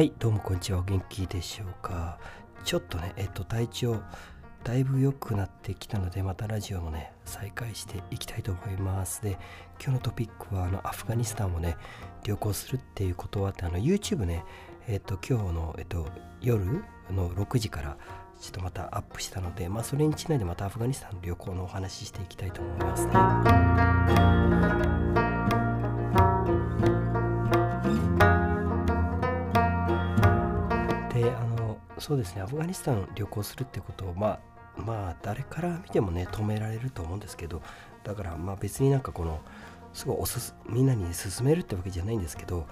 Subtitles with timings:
[0.00, 0.78] はい、どうもこんにちは。
[0.78, 2.18] お元気でしょうか。
[2.64, 4.00] ちょっとね、えっと、体調、
[4.64, 9.22] だいぶ良くなってきたので、またラジオもね、再開していきたいと思います。
[9.22, 9.32] で、
[9.78, 11.76] 今日のトピックは、あの、アフガニスタンをね、
[12.24, 14.42] 旅行するっていうことはあって、あの、YouTube ね、
[14.88, 16.06] えっと、今日の、えっと、
[16.40, 16.64] 夜
[17.10, 17.98] の6時から、
[18.40, 23.06] ちょっとまたアップしたので、まあ、それにちなんでまたアフガニスタンの旅行のお話ししていきたいと思います
[24.94, 24.99] ね。
[32.10, 32.42] そうですね。
[32.42, 34.40] アフガニスタン旅行するってことをま
[34.76, 37.62] あまあ誰から見てもね止められると思うんですけど
[38.02, 39.40] だからまあ別になんかこの
[39.92, 42.66] すごいおすみんなに勧めるってわけじゃないんですけど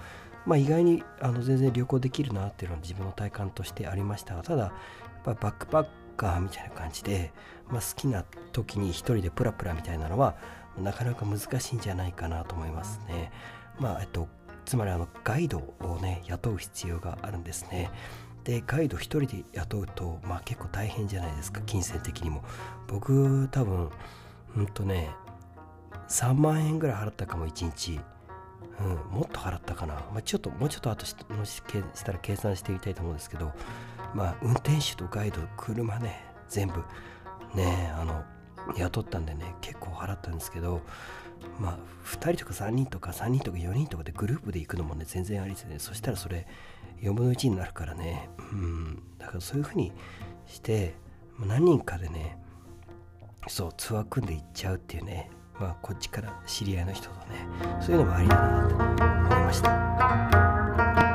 [0.45, 4.35] まあ意外にあの全然旅行できるなっていうのは自分の体感としてありました。
[4.35, 5.87] がただやっぱバックパッ
[6.17, 7.31] カーみたいな感じで、
[7.69, 10.35] まあ、好きな時に一人でプラプラみたいなのは
[10.77, 13.31] なかなか難しいんじゃないかなと思いますね。
[13.79, 14.27] まあえっと
[14.65, 17.89] つまりあのガイドをね雇う必要があるんですね。
[18.43, 22.43] でガイド1人で雇うと、まあ、結構大変じゃないですか金銭的にも。
[22.87, 23.89] 僕多分
[24.57, 25.09] うんとね
[26.07, 27.99] 3万円ぐらい払ったかも1日、
[28.79, 31.61] うん、もっと払ったかな、まあ、ちょっともうちょっと後しもし
[31.93, 33.53] したら計算してみたいと思うんですけど
[34.15, 36.83] まあ運転手とガイド車ね全部。
[37.55, 38.23] ねあの
[38.75, 40.81] 雇ったんでね結構払ったんですけど
[41.59, 45.79] まあ2人とか3人とか3人とか4人とかでグループで行くのもね全然ありですね。
[45.79, 46.47] そしたらそれ
[47.01, 48.29] 4分の1になるからね。
[48.51, 49.03] うん。
[49.17, 49.91] だからそういう風に
[50.47, 50.95] して
[51.39, 52.37] 何人かでね
[53.47, 55.29] そうツアー組んで行っちゃうっていうね。
[55.59, 57.47] まあこっちから知り合いの人とね。
[57.81, 61.08] そういうのもありだなと思いました。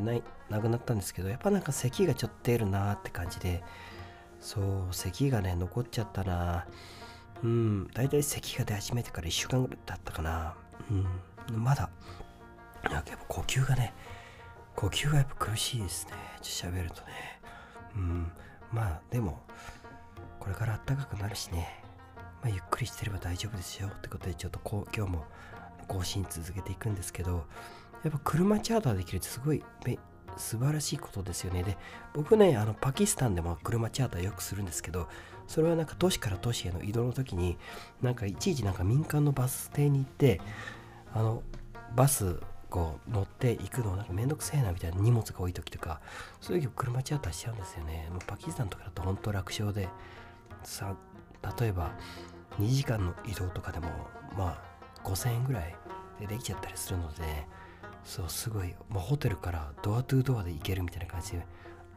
[0.00, 3.62] はね全然ないなくなったんですけどやっぱなんか咳がちょっと出るなって感じで
[4.40, 6.66] そう咳がね残っちゃったな。
[7.42, 10.54] うん大体咳が出始めてから1週間ぐらい経ったかな。
[10.90, 10.94] う
[11.54, 11.90] んまだ
[12.84, 13.92] なんかやっぱ呼吸がね
[14.74, 16.12] 呼吸がやっぱ苦しいですね。
[16.40, 17.40] ちょっと喋るとね。
[17.96, 18.32] うん
[18.72, 19.42] まあでも
[20.38, 21.82] これから暖かくなるしね、
[22.42, 23.88] まあ、ゆっくりしてれば大丈夫ですよ。
[23.88, 25.24] ってことでちょっとこう今日も
[25.88, 27.46] 更新続けていくんですけど
[28.06, 29.64] やっぱ車チャーターできるってすごい
[30.36, 31.62] 素晴らしいことですよね。
[31.62, 31.76] で
[32.14, 35.08] 僕ねあのパキスタンでも車チャーターよくするんですけど
[35.46, 37.58] それはなんか都市から都市への移動の時に
[38.02, 40.40] なんかいちいちなんか民間のバス停に行って
[41.14, 41.42] あの
[41.94, 46.00] バスこう乗って行くのなんかめんどくせえなみたいな荷物が多い時とか
[46.40, 48.08] そういう時車チャーターしちゃうんですよね。
[48.10, 49.88] もうパキスタンとかだと本当楽勝で
[50.62, 50.94] さ
[51.58, 51.92] 例えば
[52.60, 53.88] 2時間の移動とかでも
[54.36, 55.74] まあ5000円ぐらい
[56.20, 57.46] でできちゃったりするので
[58.06, 61.46] そうすごい、まあ、ホテルからドアトゥードアで行けるみたいな感じで。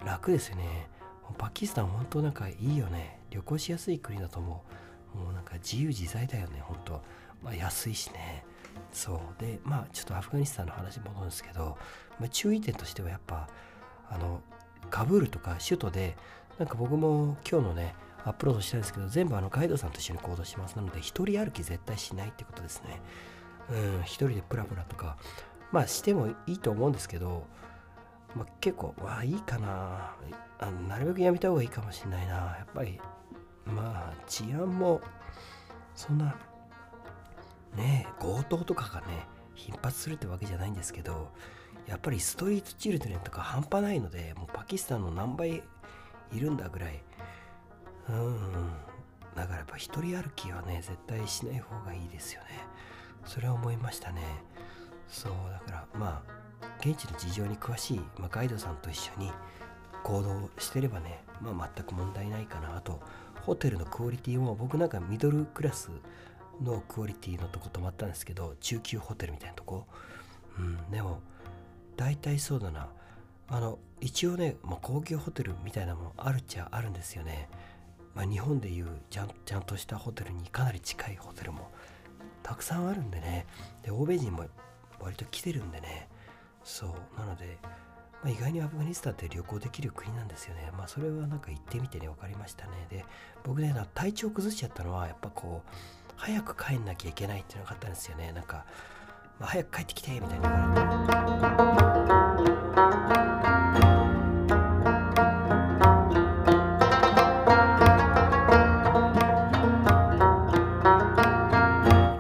[0.06, 0.90] 楽ですよね。
[1.38, 3.20] パキスタン本当なんかいいよね。
[3.30, 4.64] 旅行しやすい国だと思
[5.16, 5.18] う。
[5.18, 7.02] もうなんか自由自在だよね本当。
[7.44, 8.44] まあ安いしね。
[8.92, 9.42] そう。
[9.42, 11.78] でまあちょっとアフガニスタンの話戻るんですけど、
[12.20, 13.48] まあ、注意点としてはやっぱ
[14.10, 14.42] あの
[14.90, 16.18] カブールとか首都で
[16.58, 17.94] なんか僕も今日のね
[18.26, 20.76] アップロードしたんですけど全部あのガイドさんと一緒に行動します。
[20.76, 23.02] なので一人歩き絶対しないってことですね。
[23.70, 25.18] うん一人でプラプラとか
[25.72, 27.46] まあしてもいいと思うんですけど、
[28.36, 30.16] まあ、結構わあいいかな。
[30.60, 32.34] あなるべくやめた方がいいかもしれないな。
[32.34, 33.00] やっぱり
[33.66, 35.02] まあ治安も
[35.96, 36.36] そんな
[37.76, 41.32] ね強盗とかがね頻発するってわけじゃないんですけど
[41.88, 45.64] やっぱりストリートチルドレンとか半端ないのでもうパキスタンの何倍
[46.34, 47.04] いるんだぐらい。
[48.10, 48.70] うん。
[49.36, 52.48] だからやっぱ一人歩きはね絶対しない方がいいですよね。
[53.26, 54.22] それは思いましたね。
[55.10, 56.24] そうだからま
[56.62, 59.32] あ現地の事情に詳しい、まあ、ガイドさんと一緒に
[60.04, 63.02] 行動してればね、まあ、全く問題ないかなあと。
[63.50, 65.90] ホテルのクオリティも僕なんかミドルクラス
[66.62, 69.86] のクオリティのとこ泊まったんですけど中級ホテルみたいなとこ。
[70.58, 71.22] うんでも
[71.96, 72.90] 大体そうだな。
[73.48, 77.50] あの一応ね、まあ、高級ホテルみたいなものあるっちゃあるんですよね、
[78.14, 81.72] まあ、日本でいうちゃんちゃんとしたホテルにかなり近いホテルも
[82.44, 83.48] たくさんあるんでね。
[83.82, 84.46] で欧米人も
[85.02, 86.08] 割と来てるんでね。
[86.64, 86.90] そう。
[87.20, 87.58] なので、
[88.24, 90.72] まあ、意外にアフガニスタンって旅行できる国なんですよね。
[90.78, 92.72] まあそれはなんか行ってみてね分かりましたね。
[92.90, 93.06] で
[93.44, 95.70] 僕ね体調崩しちゃったのはやっぱこう
[96.16, 98.34] 早く帰んなきゃいけないっていうのがあったんですよね。
[98.34, 98.66] なんか、
[99.40, 102.40] まあ、早く帰ってきてみたいな言われて。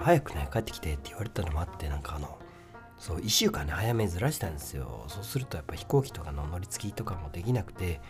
[0.01, 2.39] 早くね帰ってきてって言われたのもあってなんかあの
[2.99, 5.05] そう1週間ね早めずらしたんですよ。
[5.07, 8.01] そうするとやっぱ飛行機とかの乗り継ぎとかもできなくて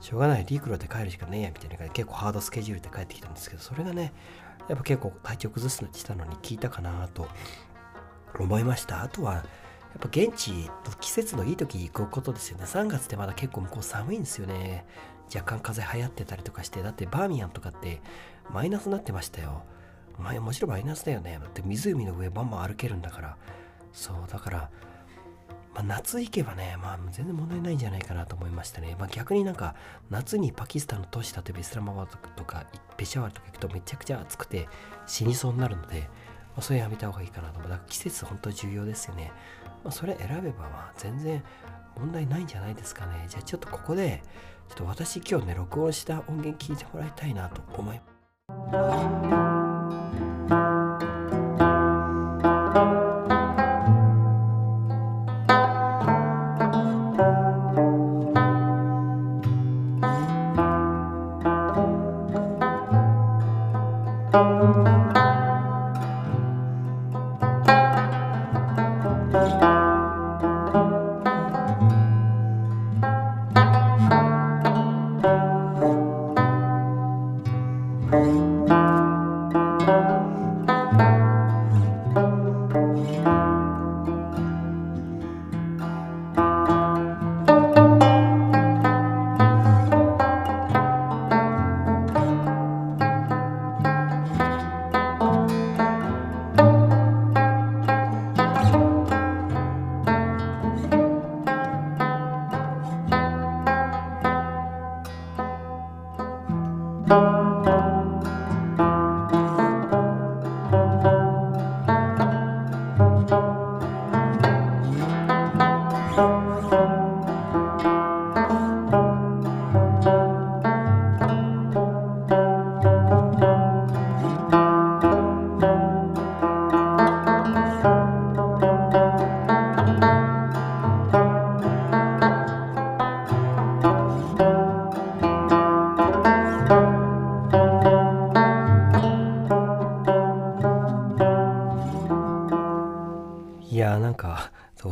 [0.00, 4.12] しょうがない陸路で帰るしかねえやみたいな感じで結構ハードスケジュールで帰ってきたんですけどそれがね
[4.68, 7.28] やっぱ結構体調崩すのしたのに効いたかなと
[8.38, 9.02] 思いました。
[9.02, 9.44] あとはやっ
[9.98, 10.70] ぱ現地
[11.00, 12.64] 季節のいい時行くことですよね。
[12.64, 14.86] 3月ってまだ結構向こう寒いんですよね。
[15.34, 18.00] 若干風流行ってたりとかしてだってバーミヤンとかって
[18.52, 19.64] マイナスになってましたよ。
[20.18, 21.38] まあもちろんマイナスだよね。
[21.40, 23.36] だって湖の上バンバン歩けるんだから。
[23.92, 24.70] そうだから、
[25.74, 29.74] まあ、夏行けばね、まあ、全然問題ないんじゃないかなと思いましたね、まあ、逆になんか
[30.10, 32.66] 夏にパキスタンの都市例えばイスラマバーとか
[32.96, 34.68] ペシャワーとか行くとめちゃくちゃ暑くて
[35.06, 36.08] 死にそうになるので、ま
[36.58, 37.70] あ、それやめた方がいいかなと思う。
[37.70, 39.32] だから季節本当重要ですよね、
[39.84, 41.42] まあ、それ選べばまあ全然
[41.96, 43.26] 問題ないんじゃないですかね。
[43.28, 44.22] じゃあちょっとここで
[44.68, 48.00] ちょっと私今日ね録音した音源聞いてもらいたいなと思い
[48.72, 50.29] ます。
[78.12, 78.99] 嗯。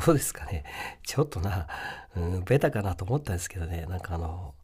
[0.04, 0.64] どうですかね。
[1.02, 1.66] ちょっとな、
[2.16, 4.54] うん、ベタかなと思ったんですけどね、なんかあの、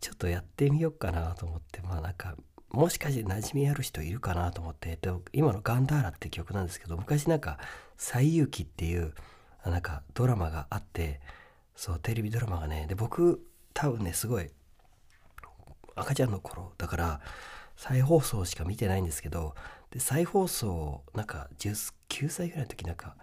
[0.00, 2.36] ちょっとやってみようかなと思って、まあなんか、
[2.70, 7.58] もしかして馴染みある人いるかなと思って、で今のガンダーラって曲なんですけど、昔なんか、
[7.96, 9.14] 西遊記っていう、
[9.64, 11.20] なんかドラマがあって、
[11.74, 13.44] そう、テレビドラマがね、で、僕、
[13.74, 14.50] 多分ね、すごい、
[15.96, 17.20] 赤ちゃんの頃、だから、
[17.76, 19.54] 再放送しか見てないんですけど、
[19.90, 23.16] で、再放送、なんか、19歳ぐらいの時なんか、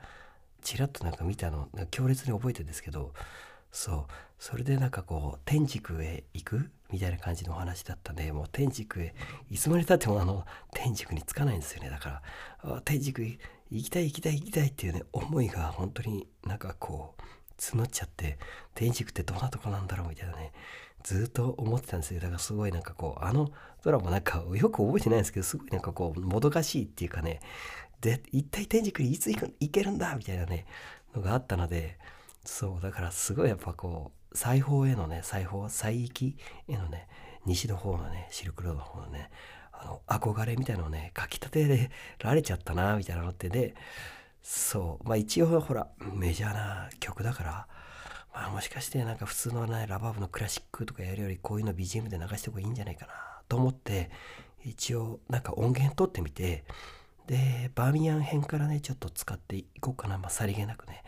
[0.61, 3.13] ちらっとなんか見たの強烈に覚えてるんですけど
[3.71, 4.05] そう。
[4.39, 6.69] それでなんかこう天竺へ行く？
[6.91, 9.15] みたいな感じのお話だったんでもう天竺へ
[9.49, 10.45] いつまでたってもあの
[10.75, 11.89] 天竺に着かないんですよね。
[11.89, 12.21] だか
[12.63, 13.39] ら天竺
[13.71, 17.21] 行きたい行きたい行きたいっていうね思いが本当になんかこう
[17.59, 18.37] 募っちゃって
[18.75, 20.51] 天竺ってどんなとこなんだろうみたいなね
[21.03, 22.19] ずっと思ってたんですよ。
[22.19, 23.49] だからすごいなんかこうあの
[23.83, 27.39] ドラマなんかよく覚えてないんですけどすごいなんかこうもどかしいっていうかね
[28.01, 30.65] で一体天竺にいつ行く行けるんだみたいなね
[31.15, 31.97] のがあったので
[32.45, 36.37] そうだからすごいやっぱこう裁縫へのね裁縫西域
[36.67, 37.07] へのね
[37.45, 39.29] 西の方のねシルクロードの方のね
[39.71, 41.89] あの憧れみたいなのをね書き立て
[42.19, 43.75] られちゃったなみたいなのってで
[44.41, 47.67] そうまあ一応ほらメジャーな曲だから
[48.33, 53.13] まあもしかしてなんか普通のねラバーブのクラシックとかやるよりこういうの BGM で流してお方がいいんじゃないかな
[53.47, 54.09] と思って
[54.63, 56.63] 一応なんか音源取ってみて
[57.27, 60.17] でバーミヤン編からねちょっと使っていこうかな。
[60.17, 61.03] まあさりげなくね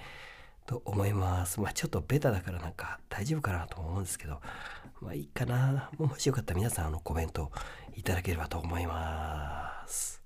[0.65, 1.61] と思います。
[1.61, 4.41] まあちょっとベタだからなんか大丈夫かなと思うんですけど
[5.01, 5.89] まあいいかな。
[5.97, 7.51] もしよかったら皆さんあのコメント
[7.95, 10.21] いただければと思います。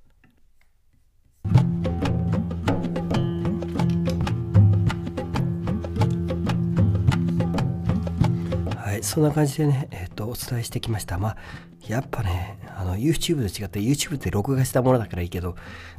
[8.75, 11.19] はいそんな感じでねえっ、ー、とお伝えしてきました。
[11.19, 11.37] まあ
[11.87, 15.55] やっぱねあの YouTube と違って YouTube って録画したものだからいいけど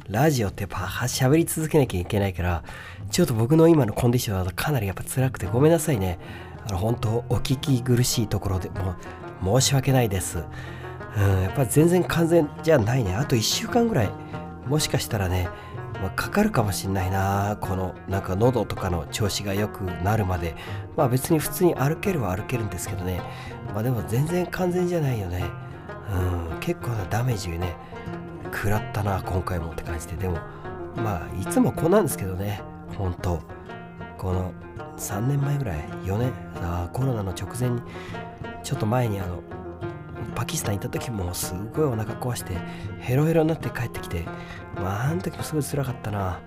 [0.09, 2.62] ラジオってやっぱ喋り続けなきゃいけないから
[3.11, 6.19] ちょっと僕の今のコンディションだとかなりやっぱ辛くてごめんなさいね。
[6.67, 8.97] あの本当お聞き苦しいところでも
[9.61, 10.45] 申し訳ないです。
[11.17, 13.14] うんやっぱ全然完全じゃないね。
[13.14, 14.11] あと1週間ぐらい
[14.67, 15.49] もしかしたらね、
[15.95, 20.55] まあ、かかるかもしんないなこのなんか喉とかの調子が良くなるまで。
[20.97, 23.23] まあ別に普通に歩けるは歩けるんですけどね。
[23.73, 25.63] まあでも全然完全じゃないよね。
[26.12, 27.76] うん、結構なダメージね
[28.52, 30.16] 食らったな今回もって感じで。
[30.16, 30.38] でも
[30.96, 32.62] まあいつもこうなんですけどね
[32.96, 33.40] 本当。
[34.18, 34.52] この
[34.96, 36.32] 3年前ぐらい4年
[36.62, 37.82] あコロナの直前に
[38.62, 39.42] ちょっと前にあの
[40.34, 42.56] パキスタン行った時もすごいお腹壊して
[43.00, 44.25] ヘロヘロになって帰ってきて
[44.76, 46.40] まああの時もすごい辛かったな。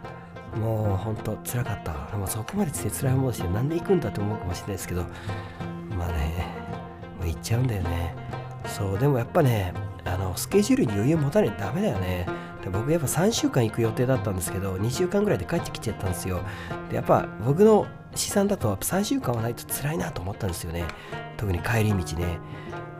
[0.56, 1.92] もうほんと辛かった。
[2.18, 5.04] まあそこまでして辛い思いしてなんで行くんだと思うかもしれないですけど
[5.96, 6.48] まあね
[7.20, 8.16] もう行っちゃうんだよね。
[8.68, 9.74] そうでもやっぱね
[10.06, 12.28] あのスケジュールに余裕持たないとダメだよね。
[12.64, 16.42] で僕やっぱ3週間行く予定だったんですけど2週間ぐらいで帰ってきちゃったんですよ。
[16.90, 20.86] でやっぱ僕の試算だと3週間はないと辛いなと思ったんですよね。
[21.38, 22.40] 特に帰り道ね。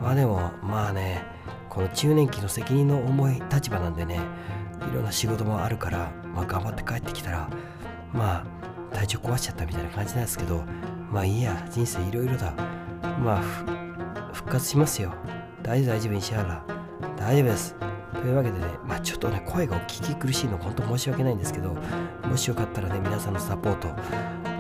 [0.02, 1.24] まあでもまあね
[1.70, 4.20] この中年期の責任の重い立場なんでね
[4.92, 7.50] いろんな仕事もあるから、まあ、頑張って帰ってきたら
[8.14, 8.46] ま
[8.92, 10.64] あ体調壊しちゃったみたいな感じなんですけど
[11.12, 12.54] まあいいや人生いろいろだ。
[13.24, 13.78] まあ
[14.34, 15.14] 復活しますよ。
[15.68, 16.64] 大丈夫大丈夫石原
[17.18, 17.76] 大丈夫です。
[18.14, 21.76] というわけでね、まあ、ちょっとね声がお聞き苦しいの本当申し訳ないんですけど
[22.24, 23.90] もしよかったらね皆さんのサポート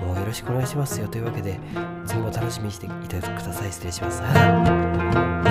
[0.05, 1.07] もうよろしくお願いしますよ。
[1.07, 1.61] というわけで
[2.05, 3.71] 次も楽しみにしていてください。
[3.71, 5.46] 失礼します。